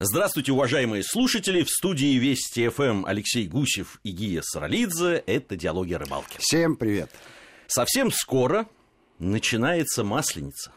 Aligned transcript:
Здравствуйте, 0.00 0.52
уважаемые 0.52 1.02
слушатели. 1.02 1.64
В 1.64 1.70
студии 1.70 2.16
Вести 2.18 2.68
ФМ 2.68 3.04
Алексей 3.04 3.48
Гусев 3.48 3.98
и 4.04 4.12
Гия 4.12 4.42
Саралидзе. 4.44 5.24
Это 5.26 5.56
«Диалоги 5.56 5.94
о 5.94 5.98
рыбалке». 5.98 6.38
Всем 6.38 6.76
привет. 6.76 7.10
Совсем 7.66 8.12
скоро 8.12 8.68
начинается 9.18 10.04
Масленица. 10.04 10.70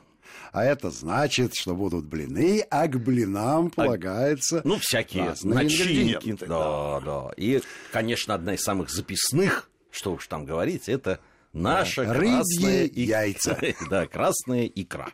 А 0.51 0.65
это 0.65 0.89
значит, 0.89 1.53
что 1.53 1.75
будут 1.75 2.05
блины, 2.05 2.65
а 2.71 2.87
к 2.87 2.97
блинам 2.97 3.69
полагается... 3.69 4.61
Ну, 4.63 4.79
всякие 4.81 5.35
начинки. 5.43 6.35
Да, 6.47 6.99
да. 7.01 7.29
И, 7.37 7.61
конечно, 7.91 8.33
одна 8.33 8.55
из 8.55 8.63
самых 8.63 8.89
записных, 8.89 9.69
что 9.91 10.13
уж 10.13 10.25
там 10.25 10.45
говорить, 10.45 10.89
это 10.89 11.19
наша 11.53 12.05
Да, 12.05 12.13
красная 12.13 12.89
яйца. 12.93 13.59
Да, 13.89 14.07
красная 14.07 14.65
икра. 14.65 15.09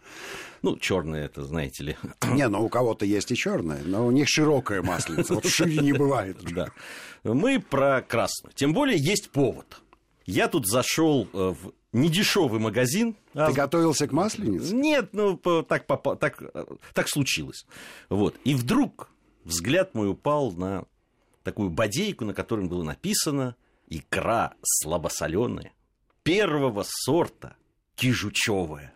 Ну, 0.62 0.78
черная 0.78 1.26
это, 1.26 1.44
знаете 1.44 1.84
ли, 1.84 1.98
Не, 2.32 2.48
ну 2.48 2.64
у 2.64 2.70
кого-то 2.70 3.06
есть 3.06 3.32
и 3.32 3.36
черное, 3.36 3.82
но 3.84 4.06
у 4.06 4.12
них 4.12 4.28
широкая 4.28 4.82
масленица. 4.82 5.36
Вот 5.36 5.46
шире 5.46 5.78
не 5.78 5.94
бывает. 5.94 6.38
Да. 6.54 6.70
Мы 7.24 7.60
про 7.60 8.02
красную. 8.02 8.54
Тем 8.54 8.74
более 8.74 8.98
есть 8.98 9.32
повод. 9.32 9.82
Я 10.26 10.48
тут 10.48 10.68
зашел 10.68 11.28
э, 11.34 11.54
в 11.62 11.74
недешевый 11.94 12.60
магазин. 12.60 13.16
Ты 13.34 13.52
готовился 13.54 14.08
к 14.08 14.12
масленице? 14.12 14.74
Нет, 14.74 15.10
ну 15.14 15.38
так, 15.38 15.86
попа- 15.86 16.16
так, 16.16 16.42
э, 16.42 16.66
так 16.94 17.10
случилось. 17.10 17.66
Вот. 18.10 18.36
И 18.44 18.54
вдруг 18.56 19.10
взгляд 19.44 19.94
мой 19.94 20.10
упал 20.10 20.52
на 20.52 20.86
такую 21.44 21.70
бодейку, 21.70 22.26
на 22.26 22.34
которой 22.34 22.68
было 22.68 22.84
написано 22.84 23.56
икра 23.90 24.54
слабосоленая, 24.64 25.72
первого 26.28 26.84
сорта, 26.86 27.56
кижучевая. 27.96 28.94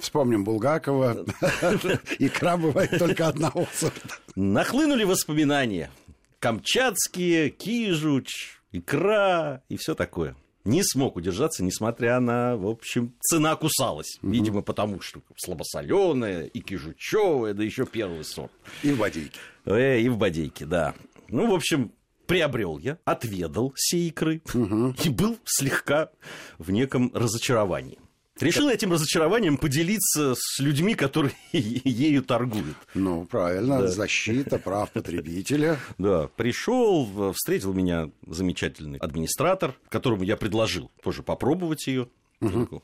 Вспомним 0.00 0.44
Булгакова. 0.44 1.24
Икра 2.18 2.58
бывает 2.58 2.98
только 2.98 3.28
одного 3.28 3.66
сорта. 3.72 4.16
Нахлынули 4.36 5.04
воспоминания. 5.04 5.90
Камчатские, 6.38 7.48
кижуч, 7.48 8.60
икра 8.72 9.62
и 9.70 9.76
все 9.78 9.94
такое. 9.94 10.36
Не 10.64 10.82
смог 10.82 11.16
удержаться, 11.16 11.64
несмотря 11.64 12.20
на, 12.20 12.56
в 12.56 12.66
общем, 12.66 13.14
цена 13.20 13.56
кусалась. 13.56 14.18
Видимо, 14.20 14.60
потому 14.60 15.00
что 15.00 15.22
слабосоленая 15.36 16.44
и 16.44 16.60
кижучевая, 16.60 17.54
да 17.54 17.64
еще 17.64 17.86
первый 17.86 18.24
сорт. 18.24 18.52
И 18.82 18.92
в 18.92 18.98
водейке. 18.98 19.38
Э, 19.64 19.98
и 19.98 20.08
в 20.10 20.18
бодейке, 20.18 20.66
да. 20.66 20.94
Ну, 21.28 21.50
в 21.50 21.54
общем, 21.54 21.92
приобрел 22.30 22.78
я, 22.78 22.96
отведал 23.04 23.72
все 23.74 23.98
икры 24.06 24.40
и 25.04 25.08
был 25.08 25.36
слегка 25.44 26.10
в 26.58 26.70
неком 26.70 27.10
разочаровании. 27.12 27.98
Решил 28.38 28.68
этим 28.68 28.92
разочарованием 28.92 29.58
поделиться 29.58 30.34
с 30.36 30.60
людьми, 30.60 30.94
которые 30.94 31.34
ею 31.52 32.22
торгуют. 32.22 32.76
Ну, 32.94 33.26
правильно, 33.26 33.88
защита 33.88 34.58
прав 34.58 34.92
потребителя. 34.92 35.78
Да, 35.98 36.28
пришел, 36.36 37.32
встретил 37.32 37.74
меня 37.74 38.10
замечательный 38.24 38.98
администратор, 38.98 39.74
которому 39.88 40.22
я 40.22 40.36
предложил 40.36 40.90
тоже 41.02 41.24
попробовать 41.24 41.88
ее. 41.88 42.08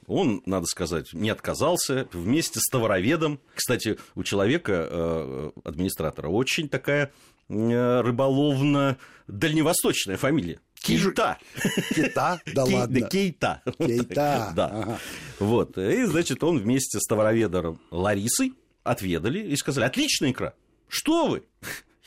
Он, 0.06 0.42
надо 0.44 0.66
сказать, 0.66 1.14
не 1.14 1.30
отказался 1.30 2.08
вместе 2.12 2.58
с 2.60 2.68
товароведом. 2.70 3.40
Кстати, 3.54 3.96
у 4.14 4.22
человека, 4.22 4.86
э, 4.90 5.50
администратора, 5.64 6.28
очень 6.28 6.68
такая 6.68 7.10
рыболовно-дальневосточная 7.48 10.16
фамилия. 10.16 10.60
Кейта. 10.74 11.38
Кита? 11.94 12.40
Да 12.54 12.64
Кей- 12.64 12.74
ладно. 12.74 13.00
Кейта. 13.08 13.62
Кейта. 13.78 14.52
Да. 14.56 14.66
Ага. 14.66 14.98
Вот. 15.40 15.76
И, 15.78 16.04
значит, 16.04 16.44
он 16.44 16.58
вместе 16.58 17.00
с 17.00 17.04
товароведом 17.06 17.80
Ларисой 17.90 18.52
отведали 18.84 19.40
и 19.40 19.56
сказали, 19.56 19.84
отличная 19.84 20.30
икра. 20.30 20.54
Что 20.88 21.26
вы? 21.26 21.42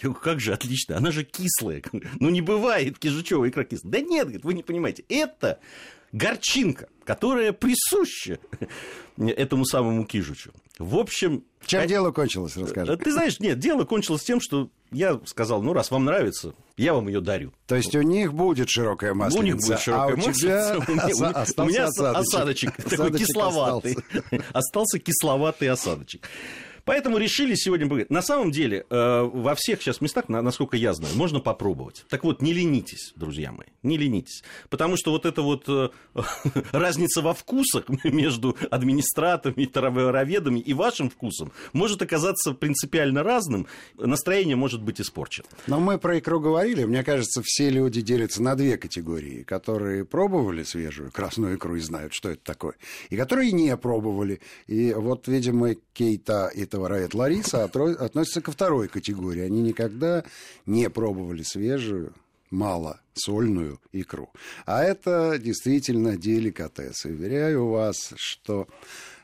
Я 0.01 0.09
говорю, 0.09 0.21
как 0.21 0.39
же 0.39 0.53
отлично, 0.53 0.95
она 0.95 1.11
же 1.11 1.25
кислая. 1.25 1.81
Ну, 2.19 2.29
не 2.29 2.39
бывает 2.41 2.97
кижучевая 2.99 3.49
икра 3.49 3.65
кислая. 3.65 3.91
Да 3.91 3.99
нет, 3.99 4.23
говорит, 4.27 4.45
вы 4.45 4.53
не 4.53 4.63
понимаете, 4.63 5.03
это 5.09 5.59
горчинка, 6.11 6.87
которая 7.03 7.53
присуща 7.53 8.39
этому 9.17 9.65
самому 9.65 10.05
кижучу. 10.05 10.51
В 10.77 10.97
общем... 10.97 11.43
Чем 11.65 11.81
а- 11.81 11.87
дело 11.87 12.11
кончилось, 12.11 12.55
расскажи. 12.55 12.95
Ты 12.97 13.11
знаешь, 13.11 13.39
нет, 13.39 13.59
дело 13.59 13.83
кончилось 13.83 14.23
тем, 14.23 14.39
что 14.39 14.69
я 14.91 15.19
сказал, 15.25 15.61
ну, 15.61 15.73
раз 15.73 15.91
вам 15.91 16.05
нравится, 16.05 16.53
я 16.77 16.93
вам 16.93 17.07
ее 17.09 17.19
дарю. 17.19 17.53
То 17.67 17.75
есть 17.75 17.93
у 17.95 18.01
них 18.01 18.33
будет 18.33 18.69
широкая 18.69 19.13
Ну, 19.13 19.25
У 19.25 19.43
них 19.43 19.55
масленица, 19.55 19.67
будет 19.67 19.79
широкая 19.81 20.07
а 20.07 20.13
у 20.13 20.17
тебя 20.17 20.27
масленица, 20.29 20.83
у 20.87 20.95
меня- 20.95 21.03
оса- 21.05 21.31
у 21.33 21.41
остался 21.41 21.71
меня 21.71 21.85
осадочек, 22.19 22.75
такой 22.75 22.93
Осадочек 22.93 23.27
кисловатый. 23.27 23.97
Остался 24.53 24.99
кисловатый 24.99 25.69
осадочек. 25.69 26.29
Поэтому 26.89 27.19
решили 27.19 27.53
сегодня 27.53 27.85
поговорить. 27.85 28.09
На 28.09 28.23
самом 28.23 28.49
деле, 28.49 28.83
э, 28.89 29.21
во 29.31 29.53
всех 29.53 29.79
сейчас 29.79 30.01
местах, 30.01 30.27
на- 30.27 30.41
насколько 30.41 30.75
я 30.75 30.93
знаю, 30.95 31.15
можно 31.15 31.39
попробовать. 31.39 32.03
Так 32.09 32.23
вот, 32.23 32.41
не 32.41 32.51
ленитесь, 32.51 33.13
друзья 33.15 33.51
мои, 33.51 33.67
не 33.83 33.95
ленитесь. 33.95 34.43
Потому 34.71 34.97
что 34.97 35.11
вот 35.11 35.27
эта 35.27 35.43
вот 35.43 35.65
э, 35.67 35.89
разница 36.71 37.21
во 37.21 37.35
вкусах 37.35 37.85
между 38.03 38.57
администраторами, 38.71 39.65
товароведами 39.65 40.59
и 40.59 40.73
вашим 40.73 41.11
вкусом 41.11 41.51
может 41.73 42.01
оказаться 42.01 42.53
принципиально 42.53 43.21
разным. 43.21 43.67
Настроение 43.95 44.55
может 44.55 44.81
быть 44.81 44.99
испорчено. 44.99 45.45
Но 45.67 45.79
мы 45.79 45.99
про 45.99 46.17
икру 46.17 46.39
говорили. 46.39 46.85
Мне 46.85 47.03
кажется, 47.03 47.43
все 47.45 47.69
люди 47.69 48.01
делятся 48.01 48.41
на 48.41 48.55
две 48.55 48.77
категории. 48.77 49.43
Которые 49.43 50.05
пробовали 50.05 50.63
свежую 50.63 51.11
красную 51.11 51.55
икру 51.55 51.75
и 51.75 51.81
знают, 51.81 52.15
что 52.15 52.31
это 52.31 52.43
такое. 52.43 52.73
И 53.11 53.15
которые 53.15 53.51
не 53.51 53.77
пробовали. 53.77 54.41
И 54.65 54.91
вот, 54.93 55.27
видимо, 55.27 55.75
Кейта 55.93 56.47
и 56.47 56.65
товаровед 56.79 57.13
Лариса 57.13 57.65
относятся 57.65 58.41
ко 58.41 58.51
второй 58.53 58.87
категории. 58.87 59.41
Они 59.41 59.61
никогда 59.61 60.23
не 60.65 60.89
пробовали 60.89 61.43
свежую 61.43 62.13
мало 62.49 63.01
сольную 63.13 63.81
икру. 63.91 64.29
А 64.65 64.81
это 64.81 65.37
действительно 65.37 66.15
деликатес. 66.15 67.05
И 67.05 67.09
уверяю 67.09 67.67
вас, 67.67 68.13
что 68.15 68.69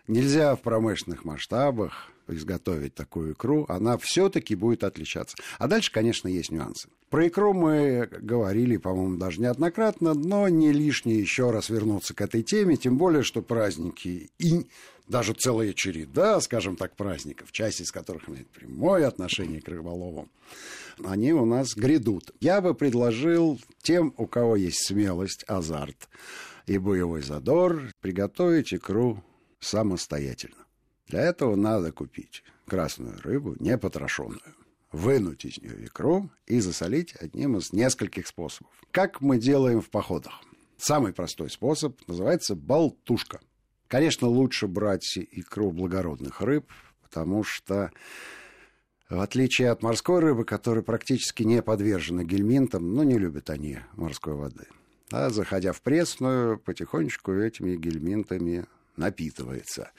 нельзя 0.08 0.56
в 0.56 0.62
промышленных 0.62 1.26
масштабах 1.26 2.12
изготовить 2.28 2.96
такую 2.96 3.34
икру, 3.34 3.66
она 3.70 3.98
все-таки 3.98 4.56
будет 4.56 4.84
отличаться. 4.84 5.38
А 5.60 5.68
дальше, 5.68 5.92
конечно, 5.92 6.28
есть 6.28 6.52
нюансы. 6.52 6.90
Про 7.10 7.28
икру 7.28 7.54
мы 7.54 8.10
говорили, 8.12 8.78
по-моему, 8.78 9.18
даже 9.18 9.42
неоднократно, 9.42 10.14
но 10.14 10.50
не 10.50 10.72
лишнее 10.72 11.20
еще 11.20 11.52
раз 11.52 11.70
вернуться 11.70 12.14
к 12.14 12.22
этой 12.22 12.42
теме, 12.42 12.78
тем 12.78 12.98
более, 12.98 13.24
что 13.24 13.42
праздники 13.42 14.32
и 14.40 14.68
даже 15.08 15.34
целая 15.34 15.74
череда, 15.74 16.42
скажем 16.42 16.76
так, 16.76 16.96
праздников, 16.96 17.52
часть 17.52 17.82
из 17.82 17.92
которых 17.92 18.28
имеет 18.28 18.48
прямое 18.50 19.08
отношение 19.08 19.62
к 19.62 19.68
рыболовам, 19.68 20.30
они 21.04 21.32
у 21.34 21.46
нас 21.46 21.76
грядут. 21.76 22.34
Я 22.40 22.60
бы 22.60 22.74
предложил 22.74 23.60
тем, 23.84 24.14
у 24.18 24.26
кого 24.26 24.56
есть 24.56 24.86
смелость, 24.86 25.44
азарт 25.48 26.10
и 26.66 26.80
боевой 26.80 27.22
задор, 27.22 27.84
приготовить 28.02 28.74
икру 28.74 29.24
самостоятельно. 29.66 30.66
Для 31.08 31.22
этого 31.22 31.56
надо 31.56 31.92
купить 31.92 32.44
красную 32.68 33.20
рыбу, 33.22 33.56
не 33.60 33.78
потрошенную, 33.78 34.56
вынуть 34.92 35.46
из 35.46 35.58
нее 35.60 35.86
икру 35.86 36.30
и 36.48 36.60
засолить 36.60 37.16
одним 37.16 37.58
из 37.58 37.74
нескольких 37.74 38.28
способов. 38.28 38.74
Как 38.92 39.22
мы 39.22 39.38
делаем 39.38 39.82
в 39.82 39.90
походах? 39.90 40.42
Самый 40.78 41.14
простой 41.14 41.50
способ 41.50 42.00
называется 42.08 42.56
болтушка. 42.56 43.40
Конечно, 43.88 44.28
лучше 44.28 44.68
брать 44.68 45.18
икру 45.18 45.72
благородных 45.72 46.42
рыб, 46.42 46.72
потому 47.02 47.44
что 47.44 47.92
в 49.10 49.20
отличие 49.20 49.70
от 49.70 49.84
морской 49.84 50.20
рыбы, 50.20 50.44
которая 50.44 50.84
практически 50.84 51.44
не 51.44 51.62
подвержена 51.62 52.24
гельминтам, 52.24 52.94
ну, 52.94 53.04
не 53.04 53.20
любят 53.20 53.52
они 53.52 53.80
морской 53.94 54.34
воды. 54.34 54.66
А 55.12 55.30
заходя 55.30 55.72
в 55.72 55.82
пресную, 55.82 56.58
потихонечку 56.58 57.32
этими 57.32 57.76
гельминтами 57.76 58.66
напитывается. 58.98 59.92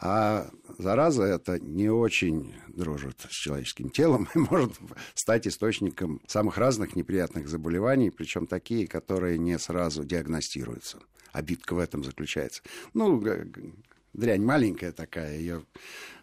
А 0.00 0.48
зараза 0.78 1.24
это 1.24 1.58
не 1.58 1.90
очень 1.90 2.54
дружит 2.68 3.26
с 3.28 3.34
человеческим 3.34 3.90
телом 3.90 4.28
и 4.34 4.38
может 4.50 4.74
стать 5.14 5.48
источником 5.48 6.20
самых 6.28 6.56
разных 6.56 6.94
неприятных 6.94 7.48
заболеваний, 7.48 8.10
причем 8.10 8.46
такие, 8.46 8.86
которые 8.86 9.38
не 9.38 9.58
сразу 9.58 10.04
диагностируются. 10.04 10.98
Обидка 11.32 11.74
в 11.74 11.78
этом 11.78 12.04
заключается. 12.04 12.62
Ну, 12.94 13.20
дрянь 14.12 14.42
маленькая 14.42 14.92
такая, 14.92 15.36
ее 15.36 15.64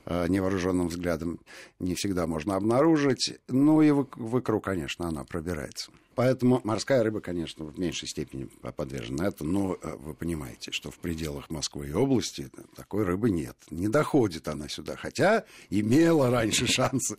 невооруженным 0.06 0.88
взглядом 0.88 1.40
не 1.80 1.96
всегда 1.96 2.28
можно 2.28 2.56
обнаружить. 2.56 3.40
Ну 3.48 3.82
и 3.82 3.92
в, 3.92 4.40
икру, 4.40 4.60
конечно, 4.62 5.08
она 5.08 5.24
пробирается. 5.24 5.92
Поэтому 6.16 6.62
морская 6.64 7.04
рыба, 7.04 7.20
конечно, 7.20 7.66
в 7.66 7.78
меньшей 7.78 8.08
степени 8.08 8.46
подвержена 8.76 9.28
этому. 9.28 9.52
Но 9.52 9.78
э, 9.82 9.96
вы 9.98 10.14
понимаете, 10.14 10.72
что 10.72 10.90
в 10.90 10.98
пределах 10.98 11.50
Москвы 11.50 11.90
и 11.90 11.94
области 11.94 12.50
такой 12.76 13.04
рыбы 13.04 13.30
нет. 13.30 13.58
Не 13.70 13.90
доходит 13.90 14.48
она 14.48 14.70
сюда, 14.70 14.96
хотя 14.96 15.44
имела 15.70 16.30
раньше 16.30 16.68
шансы. 16.68 17.18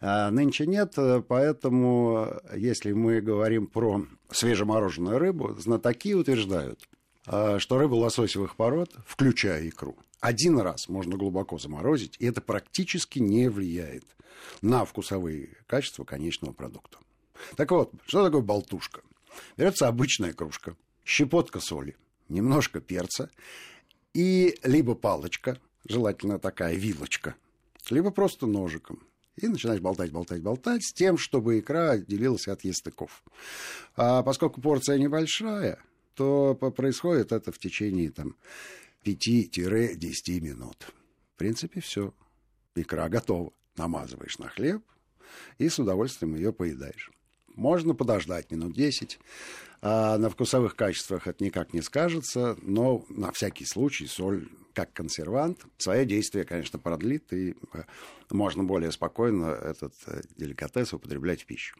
А 0.00 0.30
нынче 0.30 0.66
нет, 0.66 0.92
э, 0.98 1.22
поэтому, 1.26 2.28
э, 2.50 2.58
если 2.58 2.92
мы 2.92 3.22
говорим 3.22 3.66
про 3.66 4.04
свежемороженую 4.30 5.18
рыбу, 5.18 5.54
знатоки 5.58 6.14
утверждают, 6.14 6.86
э, 7.26 7.58
что 7.58 7.78
рыба 7.78 7.94
лососевых 7.94 8.56
пород, 8.56 8.90
включая 9.06 9.66
икру, 9.66 9.96
Один 10.24 10.58
раз 10.58 10.88
можно 10.88 11.18
глубоко 11.18 11.58
заморозить, 11.58 12.16
и 12.18 12.24
это 12.24 12.40
практически 12.40 13.18
не 13.18 13.50
влияет 13.50 14.06
на 14.62 14.86
вкусовые 14.86 15.58
качества 15.66 16.04
конечного 16.04 16.54
продукта. 16.54 16.96
Так 17.56 17.70
вот, 17.70 17.92
что 18.06 18.24
такое 18.24 18.40
болтушка? 18.40 19.02
Берется 19.58 19.86
обычная 19.86 20.32
кружка, 20.32 20.76
щепотка 21.04 21.60
соли, 21.60 21.94
немножко 22.30 22.80
перца 22.80 23.28
и 24.14 24.58
либо 24.62 24.94
палочка, 24.94 25.58
желательно 25.86 26.38
такая 26.38 26.74
вилочка, 26.74 27.34
либо 27.90 28.10
просто 28.10 28.46
ножиком. 28.46 29.06
И 29.36 29.46
начинаешь 29.46 29.82
болтать, 29.82 30.10
болтать, 30.10 30.40
болтать 30.40 30.84
с 30.84 30.94
тем, 30.94 31.18
чтобы 31.18 31.58
икра 31.58 31.90
отделилась 31.90 32.48
от 32.48 32.64
естыков. 32.64 33.22
А 33.94 34.22
поскольку 34.22 34.62
порция 34.62 34.96
небольшая, 34.96 35.84
то 36.14 36.54
происходит 36.54 37.30
это 37.30 37.52
в 37.52 37.58
течение 37.58 38.10
там, 38.10 38.36
5-10 39.04 40.40
минут. 40.40 40.92
В 41.34 41.38
принципе, 41.38 41.80
все. 41.80 42.14
Икра 42.74 43.08
готова. 43.08 43.52
Намазываешь 43.76 44.38
на 44.38 44.48
хлеб 44.48 44.82
и 45.58 45.68
с 45.68 45.78
удовольствием 45.78 46.36
ее 46.36 46.52
поедаешь. 46.52 47.10
Можно 47.54 47.94
подождать 47.94 48.50
минут 48.50 48.74
10. 48.74 49.18
А 49.82 50.16
на 50.18 50.30
вкусовых 50.30 50.76
качествах 50.76 51.26
это 51.26 51.44
никак 51.44 51.72
не 51.72 51.82
скажется, 51.82 52.56
но 52.62 53.04
на 53.08 53.32
всякий 53.32 53.64
случай 53.64 54.06
соль 54.06 54.48
как 54.72 54.92
консервант 54.92 55.64
свое 55.78 56.04
действие, 56.04 56.44
конечно, 56.44 56.78
продлит, 56.78 57.32
и 57.32 57.54
э, 57.72 57.82
можно 58.30 58.64
более 58.64 58.90
спокойно 58.90 59.46
этот 59.46 59.94
э, 60.06 60.22
деликатес 60.36 60.92
употреблять 60.92 61.42
в 61.42 61.46
пищу. 61.46 61.76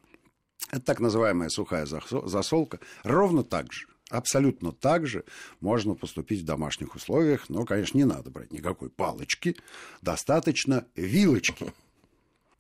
Это 0.71 0.81
так 0.83 1.01
называемая 1.01 1.49
сухая 1.49 1.87
засолка. 1.87 2.79
Ровно 3.03 3.43
так 3.43 3.73
же, 3.73 3.89
абсолютно 4.11 4.73
так 4.73 5.07
же 5.07 5.25
можно 5.61 5.95
поступить 5.95 6.43
в 6.43 6.45
домашних 6.45 6.95
условиях, 6.95 7.49
но, 7.49 7.65
конечно, 7.65 7.97
не 7.99 8.05
надо 8.05 8.31
брать 8.31 8.53
никакой 8.53 8.91
палочки, 8.91 9.57
достаточно 10.03 10.87
вилочки 10.95 11.73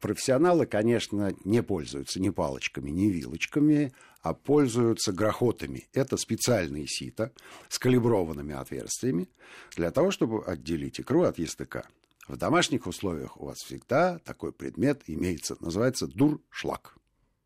Профессионалы, 0.04 0.66
конечно, 0.66 1.34
не 1.44 1.62
пользуются 1.62 2.20
ни 2.20 2.28
палочками, 2.28 2.90
ни 2.90 3.06
вилочками, 3.06 3.94
а 4.20 4.34
пользуются 4.34 5.12
грохотами. 5.12 5.88
Это 5.94 6.18
специальные 6.18 6.86
сито 6.86 7.32
с 7.70 7.78
калиброванными 7.78 8.54
отверстиями 8.54 9.30
для 9.74 9.90
того, 9.90 10.10
чтобы 10.10 10.44
отделить 10.44 11.00
икру 11.00 11.22
от 11.22 11.38
естыка. 11.38 11.88
В 12.28 12.36
домашних 12.36 12.86
условиях 12.86 13.40
у 13.40 13.46
вас 13.46 13.56
всегда 13.64 14.18
такой 14.18 14.52
предмет 14.52 15.04
имеется, 15.06 15.56
называется 15.60 16.06
дуршлаг. 16.06 16.98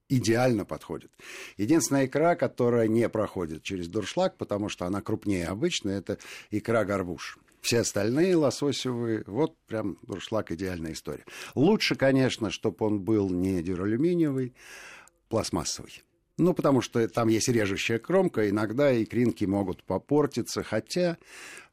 Идеально 0.09 0.65
подходит. 0.65 1.11
Единственная 1.59 2.07
икра, 2.07 2.35
которая 2.35 2.89
не 2.89 3.09
проходит 3.11 3.63
через 3.63 3.89
дуршлаг, 3.89 4.37
потому 4.39 4.71
что 4.71 4.87
она 4.87 5.03
крупнее 5.03 5.49
обычной, 5.49 5.99
это 5.99 6.19
икра 6.51 6.85
горбуш. 6.87 7.39
Все 7.61 7.81
остальные 7.81 8.37
лососевые, 8.37 9.25
вот 9.27 9.55
прям 9.67 9.99
дуршлаг 10.03 10.51
идеальная 10.53 10.93
история. 10.93 11.25
Лучше, 11.55 11.95
конечно, 11.95 12.51
чтобы 12.51 12.87
он 12.87 13.01
был 13.01 13.29
не 13.29 13.63
дюралюминиевый, 13.63 14.55
пластмассовый. 15.29 16.03
Ну, 16.39 16.55
потому 16.55 16.81
что 16.81 17.07
там 17.09 17.29
есть 17.29 17.49
режущая 17.49 17.99
кромка, 17.99 18.49
иногда 18.49 19.03
икринки 19.03 19.45
могут 19.45 19.83
попортиться, 19.83 20.63
хотя 20.63 21.19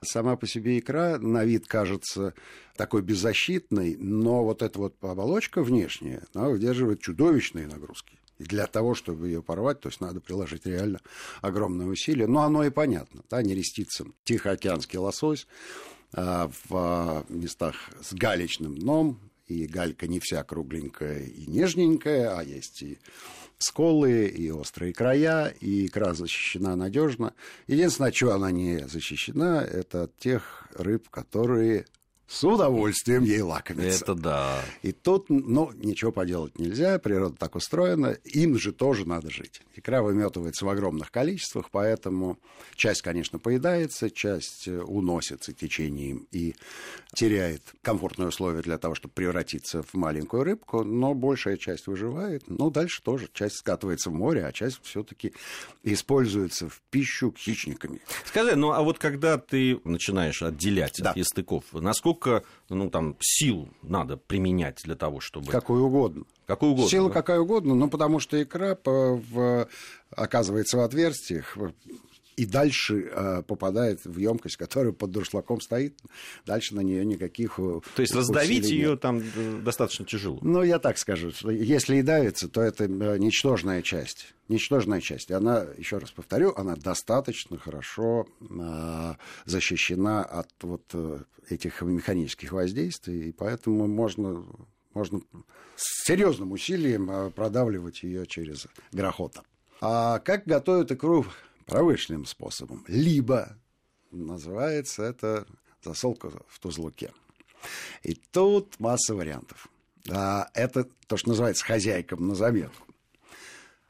сама 0.01 0.35
по 0.37 0.47
себе 0.47 0.79
икра 0.79 1.19
на 1.19 1.45
вид 1.45 1.67
кажется 1.67 2.33
такой 2.75 3.03
беззащитной, 3.03 3.95
но 3.95 4.43
вот 4.43 4.63
эта 4.63 4.79
вот 4.79 4.95
оболочка 5.01 5.61
внешняя, 5.61 6.23
она 6.33 6.49
выдерживает 6.49 6.99
чудовищные 6.99 7.67
нагрузки. 7.67 8.17
И 8.37 8.43
для 8.43 8.67
того, 8.67 8.95
чтобы 8.95 9.27
ее 9.27 9.41
порвать, 9.41 9.79
то 9.79 9.89
есть 9.89 10.01
надо 10.01 10.19
приложить 10.19 10.65
реально 10.65 10.99
огромное 11.41 11.85
усилие. 11.85 12.27
Но 12.27 12.41
оно 12.41 12.63
и 12.63 12.69
понятно, 12.69 13.23
да, 13.29 13.41
не 13.41 13.55
рестится 13.55 14.05
тихоокеанский 14.23 14.99
лосось 14.99 15.47
а, 16.13 16.51
в 16.67 17.25
местах 17.29 17.75
с 18.01 18.13
галечным 18.13 18.77
дном, 18.77 19.19
и 19.47 19.67
галька 19.67 20.07
не 20.07 20.19
вся 20.19 20.43
кругленькая 20.43 21.23
и 21.23 21.45
нежненькая, 21.45 22.37
а 22.37 22.43
есть 22.43 22.81
и 22.81 22.97
сколы, 23.57 24.25
и 24.25 24.49
острые 24.49 24.93
края, 24.93 25.53
и 25.61 25.85
икра 25.85 26.13
защищена 26.13 26.75
надежно. 26.75 27.33
Единственное, 27.67 28.11
что 28.11 28.33
она 28.33 28.51
не 28.51 28.87
защищена, 28.87 29.63
это 29.63 30.03
от 30.03 30.17
тех 30.17 30.67
рыб, 30.73 31.09
которые 31.09 31.85
с 32.27 32.43
удовольствием 32.43 33.23
ей 33.23 33.41
лакомиться. 33.41 34.03
Это 34.03 34.15
да. 34.15 34.61
И 34.81 34.91
тут, 34.91 35.29
ну, 35.29 35.71
ничего 35.75 36.11
поделать 36.11 36.57
нельзя, 36.57 36.97
природа 36.97 37.35
так 37.37 37.55
устроена, 37.55 38.17
им 38.23 38.57
же 38.57 38.71
тоже 38.71 39.07
надо 39.07 39.29
жить. 39.29 39.61
Икра 39.75 40.01
выметывается 40.01 40.65
в 40.65 40.69
огромных 40.69 41.11
количествах, 41.11 41.69
поэтому 41.71 42.39
часть, 42.75 43.01
конечно, 43.03 43.37
поедается, 43.37 44.09
часть 44.09 44.67
э, 44.67 44.79
уносится 44.79 45.53
течением 45.53 46.27
и 46.31 46.55
теряет 47.13 47.61
комфортные 47.81 48.29
условия 48.29 48.61
для 48.61 48.77
того, 48.77 48.95
чтобы 48.95 49.13
превратиться 49.13 49.83
в 49.83 49.93
маленькую 49.93 50.43
рыбку, 50.43 50.83
но 50.83 51.13
большая 51.13 51.57
часть 51.57 51.85
выживает. 51.87 52.43
Ну, 52.47 52.71
дальше 52.71 53.03
тоже 53.03 53.29
часть 53.33 53.57
скатывается 53.57 54.09
в 54.09 54.13
море, 54.13 54.45
а 54.45 54.51
часть 54.51 54.79
все-таки 54.83 55.33
используется 55.83 56.69
в 56.69 56.81
пищу 56.89 57.33
хищниками. 57.37 58.01
Скажи, 58.25 58.55
ну 58.55 58.71
а 58.71 58.81
вот 58.81 58.97
когда 58.97 59.37
ты 59.37 59.79
начинаешь 59.83 60.41
отделять 60.41 60.95
да. 60.99 61.11
от 61.11 61.17
естыков, 61.17 61.65
насколько 61.73 62.14
сколько 62.15 62.43
ну, 62.69 62.89
там, 62.89 63.15
сил 63.19 63.69
надо 63.81 64.17
применять 64.17 64.81
для 64.83 64.95
того, 64.95 65.19
чтобы... 65.19 65.51
Какой 65.51 65.81
угодно. 65.81 66.23
Какой 66.47 66.69
угодно. 66.69 66.89
Сила 66.89 67.09
да? 67.09 67.13
какая 67.13 67.39
угодно, 67.39 67.75
но 67.75 67.87
потому 67.87 68.19
что 68.19 68.41
икра 68.41 68.77
в, 68.83 69.67
оказывается 70.11 70.77
в 70.77 70.81
отверстиях, 70.81 71.57
и 72.35 72.45
дальше 72.45 73.09
э, 73.11 73.43
попадает 73.43 74.03
в 74.03 74.17
емкость, 74.17 74.57
которая 74.57 74.91
под 74.93 75.11
дуршлаком 75.11 75.61
стоит. 75.61 75.97
Дальше 76.45 76.75
на 76.75 76.81
нее 76.81 77.05
никаких. 77.05 77.55
То 77.55 77.81
есть 77.97 78.13
раздавить 78.13 78.69
ее 78.69 78.97
там 78.97 79.21
э, 79.35 79.59
достаточно 79.63 80.05
тяжело. 80.05 80.39
Ну, 80.41 80.63
я 80.63 80.79
так 80.79 80.97
скажу, 80.97 81.31
что 81.31 81.49
если 81.51 81.97
и 81.97 82.01
давится, 82.01 82.49
то 82.49 82.61
это 82.61 82.85
э, 82.85 83.17
ничтожная 83.17 83.81
часть. 83.81 84.33
Ничтожная 84.47 85.01
часть. 85.01 85.31
Она, 85.31 85.65
еще 85.77 85.97
раз 85.97 86.11
повторю, 86.11 86.53
она 86.55 86.75
достаточно 86.75 87.57
хорошо 87.57 88.27
э, 88.41 89.13
защищена 89.45 90.23
от 90.23 90.49
вот 90.61 90.83
э, 90.93 91.19
этих 91.49 91.81
механических 91.81 92.51
воздействий, 92.51 93.29
и 93.29 93.31
поэтому 93.31 93.87
можно 93.87 94.43
можно 94.93 95.19
с 95.75 96.05
серьезным 96.05 96.53
усилием 96.53 97.31
продавливать 97.33 98.03
ее 98.03 98.25
через 98.25 98.67
грохота. 98.93 99.43
А 99.81 100.19
как 100.19 100.45
готовят 100.45 100.91
икру 100.91 101.25
промышленным 101.65 102.25
способом, 102.25 102.83
либо 102.87 103.57
называется 104.11 105.03
это 105.03 105.45
засолка 105.83 106.31
в 106.47 106.59
тузлуке. 106.59 107.11
И 108.03 108.13
тут 108.31 108.79
масса 108.79 109.15
вариантов. 109.15 109.67
А, 110.09 110.49
это 110.53 110.87
то, 111.07 111.17
что 111.17 111.29
называется 111.29 111.65
хозяйкам 111.65 112.27
на 112.27 112.35
заметку. 112.35 112.85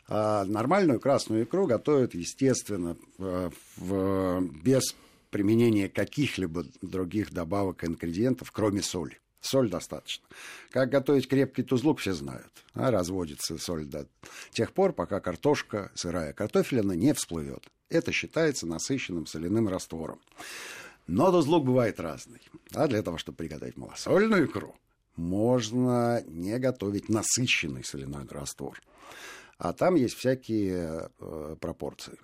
А 0.07 0.45
нормальную 0.45 0.99
красную 0.99 1.43
икру 1.43 1.65
готовят, 1.65 2.13
естественно, 2.13 2.95
в, 3.17 4.41
без 4.63 4.95
применения 5.31 5.89
каких-либо 5.89 6.65
других 6.81 7.33
добавок 7.33 7.83
и 7.83 7.87
ингредиентов, 7.87 8.51
кроме 8.51 8.81
соли 8.81 9.19
соль 9.45 9.69
достаточно. 9.69 10.25
Как 10.71 10.89
готовить 10.89 11.27
крепкий 11.27 11.63
тузлук, 11.63 11.99
все 11.99 12.13
знают. 12.13 12.51
А 12.73 12.91
разводится 12.91 13.57
соль 13.57 13.85
до 13.85 14.07
тех 14.51 14.73
пор, 14.73 14.93
пока 14.93 15.19
картошка 15.19 15.91
сырая 15.95 16.33
картофелина 16.33 16.93
не 16.93 17.13
всплывет. 17.13 17.67
Это 17.89 18.11
считается 18.11 18.65
насыщенным 18.65 19.25
соляным 19.25 19.67
раствором. 19.67 20.19
Но 21.07 21.31
тузлук 21.31 21.65
бывает 21.65 21.99
разный. 21.99 22.41
А 22.73 22.87
для 22.87 23.03
того, 23.03 23.17
чтобы 23.17 23.37
приготовить 23.37 23.77
малосольную 23.77 24.45
икру, 24.45 24.75
можно 25.15 26.23
не 26.27 26.57
готовить 26.59 27.09
насыщенный 27.09 27.83
соляной 27.83 28.25
раствор. 28.29 28.81
А 29.57 29.71
там 29.71 29.95
есть 29.95 30.15
всякие 30.15 31.09
э, 31.19 31.55
пропорции. 31.61 32.17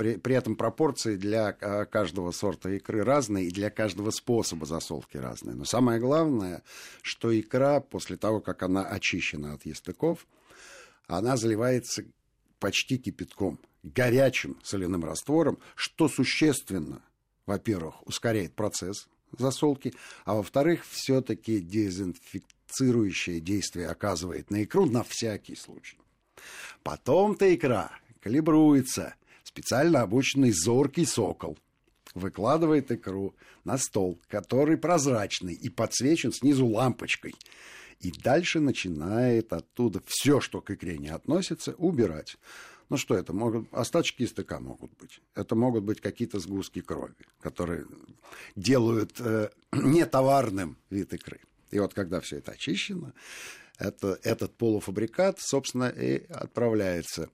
При, 0.00 0.16
при 0.16 0.34
этом 0.34 0.56
пропорции 0.56 1.16
для 1.16 1.48
а, 1.60 1.84
каждого 1.84 2.30
сорта 2.30 2.70
икры 2.70 3.04
разные, 3.04 3.48
и 3.48 3.50
для 3.50 3.68
каждого 3.68 4.10
способа 4.10 4.64
засолки 4.64 5.18
разные. 5.18 5.54
Но 5.54 5.66
самое 5.66 6.00
главное, 6.00 6.62
что 7.02 7.38
икра, 7.38 7.80
после 7.80 8.16
того, 8.16 8.40
как 8.40 8.62
она 8.62 8.82
очищена 8.82 9.52
от 9.52 9.66
естыков, 9.66 10.26
она 11.06 11.36
заливается 11.36 12.06
почти 12.60 12.96
кипятком, 12.96 13.60
горячим 13.82 14.58
соляным 14.62 15.04
раствором, 15.04 15.58
что 15.74 16.08
существенно, 16.08 17.02
во-первых, 17.44 17.96
ускоряет 18.06 18.54
процесс 18.54 19.06
засолки, 19.36 19.92
а 20.24 20.34
во-вторых, 20.34 20.86
все-таки 20.88 21.60
дезинфицирующее 21.60 23.38
действие 23.38 23.88
оказывает 23.88 24.50
на 24.50 24.64
икру 24.64 24.86
на 24.86 25.02
всякий 25.02 25.56
случай. 25.56 25.98
Потом-то 26.82 27.54
икра 27.54 27.90
калибруется– 28.22 29.14
специально 29.50 30.02
обученный 30.02 30.52
зоркий 30.52 31.04
сокол 31.04 31.58
выкладывает 32.14 32.92
икру 32.92 33.34
на 33.64 33.78
стол, 33.78 34.20
который 34.28 34.76
прозрачный 34.76 35.54
и 35.54 35.68
подсвечен 35.68 36.32
снизу 36.32 36.66
лампочкой. 36.66 37.34
И 37.98 38.12
дальше 38.12 38.60
начинает 38.60 39.52
оттуда 39.52 40.00
все, 40.06 40.40
что 40.40 40.60
к 40.60 40.70
икре 40.70 40.98
не 40.98 41.08
относится, 41.08 41.74
убирать. 41.78 42.36
Ну 42.88 42.96
что 42.96 43.16
это? 43.16 43.32
Могут, 43.32 43.72
остаточки 43.72 44.24
стыка 44.26 44.60
могут 44.60 44.92
быть. 44.98 45.20
Это 45.34 45.54
могут 45.56 45.82
быть 45.84 46.00
какие-то 46.00 46.38
сгустки 46.38 46.80
крови, 46.80 47.14
которые 47.40 47.86
делают 48.54 49.20
э, 49.20 49.50
нетоварным 49.72 50.76
вид 50.90 51.12
икры. 51.12 51.40
И 51.72 51.78
вот 51.80 51.92
когда 51.92 52.20
все 52.20 52.38
это 52.38 52.52
очищено, 52.52 53.12
это, 53.80 54.18
этот 54.22 54.54
полуфабрикат, 54.56 55.40
собственно, 55.40 55.88
и 55.88 56.26
отправляется 56.28 57.30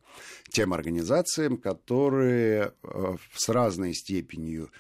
тем 0.48 0.72
организациям, 0.72 1.56
которые 1.56 2.72
э, 2.82 3.16
с 3.34 3.48
разной 3.48 3.94
степенью 3.94 4.70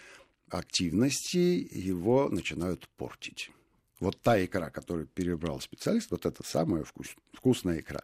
активности 0.48 1.68
его 1.70 2.28
начинают 2.28 2.88
портить. 2.96 3.50
Вот 3.98 4.20
та 4.20 4.42
икра, 4.44 4.70
которую 4.70 5.06
перебрал 5.06 5.60
специалист, 5.60 6.10
вот 6.10 6.24
это 6.24 6.42
самая 6.44 6.84
вкус, 6.84 7.08
вкусная 7.32 7.80
икра. 7.80 8.02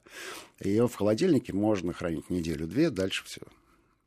Ее 0.58 0.88
в 0.88 0.94
холодильнике 0.94 1.52
можно 1.52 1.92
хранить 1.92 2.30
неделю-две, 2.30 2.90
дальше 2.90 3.24
все. 3.24 3.42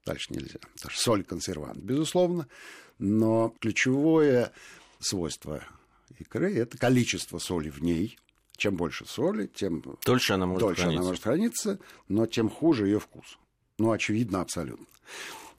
Дальше 0.05 0.33
нельзя. 0.33 0.59
Что 0.75 0.89
соль 0.89 1.23
консервант, 1.23 1.77
безусловно. 1.77 2.47
Но 2.99 3.53
ключевое 3.59 4.51
свойство 4.99 5.63
икры– 6.19 6.53
это 6.55 6.77
количество 6.77 7.37
соли 7.39 7.69
в 7.69 7.81
ней. 7.81 8.17
Чем 8.57 8.75
больше 8.75 9.05
соли, 9.05 9.47
тем 9.47 9.83
дольше 10.05 10.33
она 10.33 10.45
может 10.45 10.61
дольше 10.61 10.81
храниться. 10.81 10.99
она 10.99 11.07
может 11.09 11.23
храниться, 11.23 11.79
но 12.07 12.25
тем 12.25 12.49
хуже 12.49 12.85
ее 12.85 12.99
вкус. 12.99 13.37
Ну, 13.77 13.91
очевидно, 13.91 14.41
абсолютно. 14.41 14.85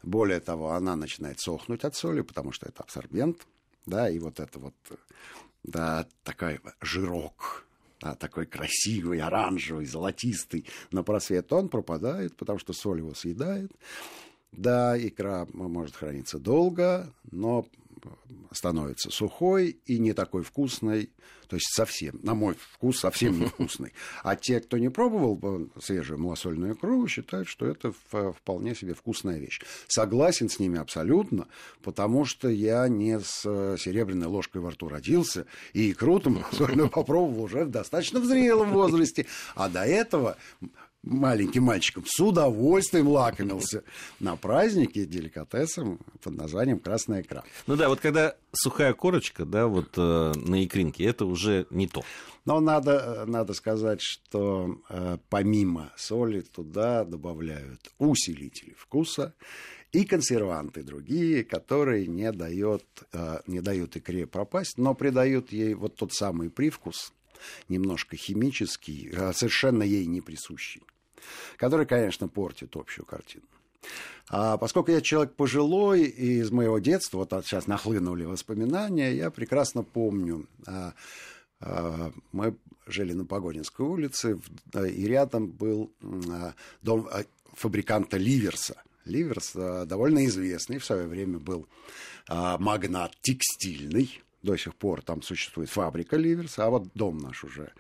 Более 0.03 0.41
того, 0.41 0.73
она 0.73 0.97
начинает 0.97 1.41
сохнуть 1.41 1.85
от 1.85 1.95
соли, 1.95 2.23
потому 2.23 2.53
что 2.53 2.67
это 2.67 2.83
абсорбент, 2.83 3.47
да, 3.85 4.09
и 4.09 4.19
вот 4.19 4.41
это 4.41 4.59
вот, 4.59 4.75
да, 5.63 6.07
такой 6.23 6.61
жирок, 6.81 7.67
да, 8.01 8.15
такой 8.15 8.47
красивый, 8.47 9.21
оранжевый, 9.21 9.87
золотистый 9.87 10.67
на 10.91 11.03
просвет, 11.03 11.53
он 11.53 11.69
пропадает, 11.69 12.37
потому 12.37 12.59
что 12.59 12.73
соль 12.73 12.99
его 12.99 13.15
съедает. 13.15 13.73
Да, 14.53 14.97
икра 14.97 15.47
может 15.53 15.97
храниться 15.97 16.39
долго, 16.39 17.13
но 17.31 17.67
становится 18.53 19.11
сухой 19.11 19.79
и 19.87 19.99
не 19.99 20.13
такой 20.13 20.43
вкусной, 20.43 21.11
то 21.49 21.57
есть 21.57 21.73
совсем, 21.73 22.19
на 22.23 22.35
мой 22.35 22.55
вкус, 22.55 22.99
совсем 22.99 23.39
невкусный. 23.39 23.93
А 24.23 24.35
те, 24.35 24.61
кто 24.61 24.79
не 24.79 24.89
пробовал 24.89 25.71
свежую 25.81 26.19
малосольную 26.19 26.75
икру, 26.75 27.07
считают, 27.07 27.49
что 27.49 27.67
это 27.67 27.93
вполне 28.33 28.75
себе 28.75 28.95
вкусная 28.95 29.39
вещь. 29.39 29.61
Согласен 29.87 30.49
с 30.49 30.59
ними 30.59 30.79
абсолютно, 30.79 31.47
потому 31.83 32.25
что 32.25 32.49
я 32.49 32.89
не 32.89 33.21
с 33.21 33.43
серебряной 33.79 34.27
ложкой 34.27 34.61
во 34.61 34.71
рту 34.71 34.89
родился, 34.89 35.47
и 35.73 35.93
икру-то 35.93 36.31
попробовал 36.93 37.45
уже 37.45 37.65
в 37.65 37.71
достаточно 37.71 38.21
в 38.21 38.25
зрелом 38.25 38.73
возрасте. 38.73 39.27
А 39.55 39.69
до 39.69 39.85
этого 39.85 40.37
маленьким 41.07 41.63
мальчиком 41.63 42.05
с 42.07 42.21
удовольствием 42.21 43.09
лакомился 43.09 43.85
на 44.21 44.37
празднике 44.37 45.07
деликатесом 45.07 46.01
под 46.23 46.35
названием 46.35 46.79
«Красная 46.79 47.23
икра». 47.23 47.45
Ну 47.67 47.77
да, 47.77 47.89
вот 47.89 48.01
когда 48.01 48.35
сухая 48.53 48.93
корочка, 48.93 49.45
да, 49.45 49.69
вот 49.69 49.95
э, 49.97 50.33
на 50.35 50.65
икринке, 50.65 51.05
это 51.05 51.25
уже 51.25 51.67
не 51.71 51.87
то. 51.87 52.05
Но 52.45 52.61
надо, 52.61 53.25
надо 53.27 53.55
сказать, 53.55 54.01
что 54.03 54.81
э, 54.89 55.19
помимо 55.31 55.93
соли 55.97 56.41
туда 56.41 57.05
добавляют 57.05 57.93
усилители 57.99 58.75
вкуса 58.77 59.35
и 59.93 60.05
консерванты 60.05 60.83
другие, 60.83 61.45
которые 61.45 62.07
не 62.07 62.31
дают, 62.33 62.85
э, 63.13 63.41
не 63.47 63.61
дают 63.61 63.97
икре 63.97 64.27
пропасть, 64.27 64.77
но 64.77 64.95
придают 64.95 65.53
ей 65.53 65.75
вот 65.75 65.97
тот 65.97 66.13
самый 66.13 66.51
привкус, 66.51 67.13
немножко 67.69 68.17
химический, 68.17 69.11
э, 69.13 69.33
совершенно 69.33 69.85
ей 69.85 70.07
не 70.07 70.21
присущий 70.21 70.83
который, 71.57 71.87
конечно, 71.87 72.29
портит 72.29 72.77
общую 72.77 73.07
картину. 73.07 73.45
А 74.29 74.57
поскольку 74.57 74.91
я 74.91 75.01
человек 75.01 75.35
пожилой, 75.35 76.03
и 76.03 76.41
из 76.41 76.51
моего 76.51 76.79
детства, 76.79 77.19
вот 77.19 77.31
сейчас 77.45 77.67
нахлынули 77.67 78.25
воспоминания, 78.25 79.15
я 79.15 79.31
прекрасно 79.31 79.85
помню, 79.85 80.47
а, 80.67 80.95
а, 81.61 82.13
мы 82.33 82.57
жили 82.87 83.13
на 83.13 83.25
Погодинской 83.25 83.87
улице, 83.87 84.41
и 84.75 85.07
рядом 85.07 85.49
был 85.49 85.93
а, 86.03 86.55
дом 86.83 87.09
фабриканта 87.53 88.17
Ливерса. 88.17 88.83
Ливерс 89.05 89.53
довольно 89.53 90.27
известный, 90.27 90.79
в 90.79 90.85
свое 90.85 91.07
время 91.07 91.39
был 91.39 91.69
магнат 92.29 93.15
текстильный, 93.23 94.21
до 94.43 94.57
сих 94.57 94.75
пор 94.75 95.03
там 95.03 95.23
существует 95.23 95.71
фабрика 95.71 96.17
Ливерса, 96.17 96.67
а 96.67 96.71
вот 96.71 96.89
дом 96.95 97.19
наш 97.19 97.45
уже 97.45 97.73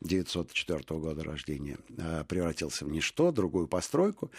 1904 0.00 1.00
года 1.00 1.24
рождения 1.24 1.78
превратился 2.28 2.84
в 2.84 2.90
ничто, 2.90 3.32
другую 3.32 3.68
постройку. 3.68 4.30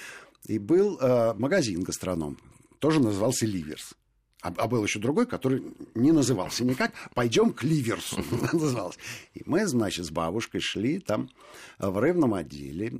И 0.45 0.59
был 0.59 0.99
магазин 1.35 1.83
гастроном, 1.83 2.37
тоже 2.79 2.99
назывался 2.99 3.45
Ливерс. 3.45 3.95
А, 4.43 4.53
а 4.57 4.67
был 4.67 4.83
еще 4.83 4.99
другой, 4.99 5.25
который 5.25 5.63
не 5.95 6.11
назывался 6.11 6.65
никак. 6.65 6.91
Пойдем 7.13 7.53
к 7.53 7.63
Ливерсу 7.63 8.21
назывался. 8.53 8.99
И 9.33 9.41
мы, 9.45 9.65
значит, 9.65 10.05
с 10.05 10.11
бабушкой 10.11 10.59
шли 10.59 10.99
там 10.99 11.29
в 11.79 11.97
рыбном 11.97 12.33
отделе. 12.33 12.91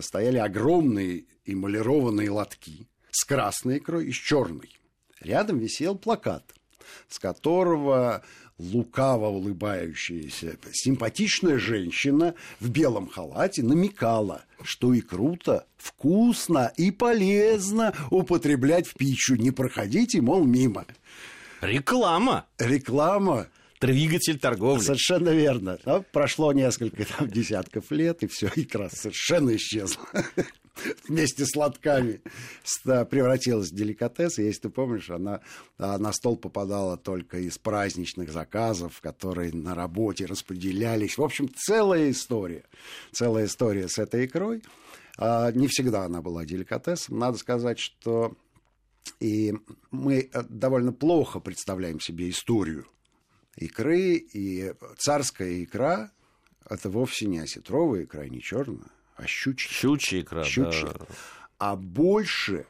Стояли 0.00 0.38
огромные 0.38 1.26
эмалированные 1.44 2.30
лотки 2.30 2.88
с 3.12 3.24
красной 3.24 3.78
икрой 3.78 4.08
и 4.08 4.12
с 4.12 4.16
черной. 4.16 4.76
Рядом 5.20 5.58
висел 5.58 5.96
плакат 5.96 6.52
с 7.08 7.18
которого 7.18 8.22
лукаво 8.58 9.28
улыбающаяся 9.28 10.56
симпатичная 10.72 11.58
женщина 11.58 12.34
в 12.60 12.68
белом 12.68 13.08
халате 13.08 13.62
намекала, 13.62 14.44
что 14.62 14.92
и 14.92 15.00
круто, 15.00 15.66
вкусно 15.76 16.72
и 16.76 16.90
полезно 16.90 17.94
употреблять 18.10 18.86
в 18.86 18.94
пищу. 18.94 19.36
Не 19.36 19.50
проходите, 19.50 20.20
мол, 20.20 20.44
мимо. 20.44 20.86
Реклама. 21.60 22.46
Реклама. 22.58 23.46
Двигатель 23.80 24.38
торговли. 24.38 24.82
Совершенно 24.82 25.28
верно. 25.28 25.78
Но 25.84 26.02
прошло 26.02 26.52
несколько 26.52 27.04
там, 27.04 27.28
десятков 27.28 27.90
лет, 27.92 28.24
и 28.24 28.26
все, 28.26 28.50
икра 28.56 28.90
совершенно 28.90 29.54
исчезла 29.54 30.04
вместе 31.06 31.44
с 31.44 31.54
лотками 31.56 32.20
превратилась 32.84 33.70
в 33.70 33.74
деликатес. 33.74 34.38
И 34.38 34.44
если 34.44 34.62
ты 34.62 34.68
помнишь, 34.70 35.10
она 35.10 35.40
на 35.78 36.12
стол 36.12 36.36
попадала 36.36 36.96
только 36.96 37.38
из 37.38 37.58
праздничных 37.58 38.30
заказов, 38.30 39.00
которые 39.00 39.52
на 39.52 39.74
работе 39.74 40.26
распределялись. 40.26 41.18
В 41.18 41.22
общем, 41.22 41.48
целая 41.54 42.10
история. 42.10 42.64
Целая 43.12 43.46
история 43.46 43.88
с 43.88 43.98
этой 43.98 44.26
икрой. 44.26 44.62
А, 45.16 45.50
не 45.52 45.66
всегда 45.66 46.04
она 46.04 46.22
была 46.22 46.44
деликатесом. 46.44 47.18
Надо 47.18 47.38
сказать, 47.38 47.78
что 47.78 48.36
и 49.20 49.54
мы 49.90 50.30
довольно 50.48 50.92
плохо 50.92 51.40
представляем 51.40 52.00
себе 52.00 52.30
историю 52.30 52.86
икры, 53.56 54.14
и 54.14 54.72
царская 54.96 55.64
икра– 55.64 56.12
это 56.68 56.90
вовсе 56.90 57.26
не 57.26 57.40
осетровая 57.40 58.04
икра, 58.04 58.28
не 58.28 58.40
черная, 58.40 58.90
а 59.18 59.26
щучья. 59.26 59.68
Щучья 59.68 60.20
икра, 60.20 60.44
щучья. 60.44 60.86
да. 60.86 61.06
А 61.58 61.76
больше 61.76 62.66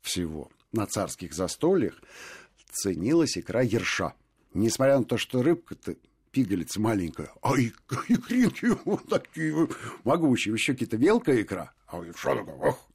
всего 0.00 0.50
на 0.72 0.86
царских 0.86 1.34
застольях 1.34 1.94
ценилась 2.72 3.36
икра 3.36 3.60
ерша. 3.60 4.14
Несмотря 4.54 4.98
на 4.98 5.04
то, 5.04 5.18
что 5.18 5.42
рыбка-то 5.42 5.96
пигалица 6.30 6.80
маленькая, 6.80 7.30
а 7.42 7.52
икринки 8.08 8.74
вот 8.86 9.06
такие 9.08 9.68
могучие, 10.04 10.54
еще 10.54 10.72
какие-то 10.72 10.96
мелкая 10.96 11.42
икра, 11.42 11.72
а 11.86 12.02
ерша 12.02 12.34
такая, 12.36 12.56
ох, 12.56 12.88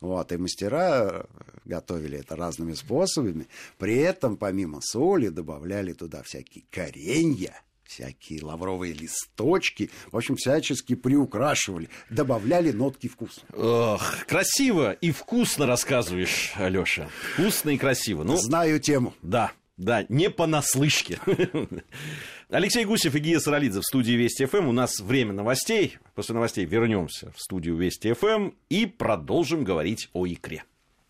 вот, 0.00 0.32
и 0.32 0.36
мастера 0.36 1.26
готовили 1.64 2.18
это 2.18 2.34
разными 2.34 2.72
способами. 2.72 3.46
При 3.78 3.96
этом, 3.98 4.36
помимо 4.36 4.80
соли, 4.80 5.28
добавляли 5.28 5.92
туда 5.92 6.22
всякие 6.24 6.64
коренья, 6.70 7.62
всякие 7.90 8.42
лавровые 8.44 8.92
листочки, 8.92 9.90
в 10.12 10.16
общем, 10.16 10.36
всячески 10.36 10.94
приукрашивали, 10.94 11.88
добавляли 12.08 12.70
нотки 12.70 13.08
вкуса. 13.08 13.40
Ох, 13.52 14.24
красиво 14.26 14.92
и 14.92 15.10
вкусно 15.10 15.66
рассказываешь, 15.66 16.52
Алёша. 16.54 17.08
Вкусно 17.34 17.70
и 17.70 17.78
красиво. 17.78 18.22
Ну, 18.22 18.36
Знаю 18.36 18.78
тему. 18.78 19.14
Да, 19.22 19.50
да, 19.76 20.06
не 20.08 20.30
понаслышке. 20.30 21.18
Алексей 22.48 22.84
Гусев 22.84 23.14
и 23.14 23.18
Гия 23.18 23.40
Саралидзе 23.40 23.80
в 23.80 23.84
студии 23.84 24.12
Вести 24.12 24.44
ФМ. 24.44 24.68
У 24.68 24.72
нас 24.72 25.00
время 25.00 25.32
новостей. 25.32 25.98
После 26.14 26.34
новостей 26.34 26.64
вернемся 26.64 27.32
в 27.34 27.40
студию 27.40 27.76
Вести 27.76 28.12
ФМ 28.12 28.50
и 28.68 28.86
продолжим 28.86 29.64
говорить 29.64 30.10
о 30.12 30.26
икре. 30.26 30.64